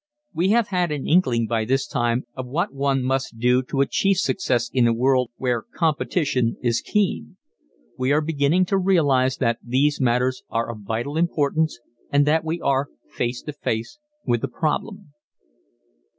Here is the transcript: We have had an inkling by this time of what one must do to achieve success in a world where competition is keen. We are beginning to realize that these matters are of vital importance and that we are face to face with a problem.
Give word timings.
We 0.33 0.49
have 0.49 0.69
had 0.69 0.91
an 0.91 1.05
inkling 1.07 1.45
by 1.45 1.63
this 1.63 1.85
time 1.85 2.25
of 2.33 2.47
what 2.47 2.73
one 2.73 3.03
must 3.03 3.37
do 3.37 3.61
to 3.69 3.81
achieve 3.81 4.17
success 4.17 4.67
in 4.73 4.87
a 4.87 4.93
world 4.93 5.29
where 5.37 5.61
competition 5.75 6.57
is 6.63 6.81
keen. 6.81 7.37
We 7.99 8.11
are 8.11 8.19
beginning 8.19 8.65
to 8.73 8.79
realize 8.79 9.37
that 9.37 9.59
these 9.63 10.01
matters 10.01 10.41
are 10.49 10.71
of 10.71 10.79
vital 10.87 11.17
importance 11.17 11.77
and 12.09 12.25
that 12.25 12.43
we 12.43 12.59
are 12.61 12.87
face 13.11 13.43
to 13.43 13.53
face 13.53 13.99
with 14.25 14.43
a 14.43 14.47
problem. 14.47 15.13